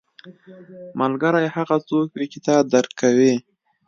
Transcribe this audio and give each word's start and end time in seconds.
ملګری 1.01 1.47
هغه 1.55 1.75
څوک 1.87 2.07
وي 2.15 2.25
چې 2.31 2.39
تا 2.45 2.55
درک 2.71 2.91
کوي 3.01 3.33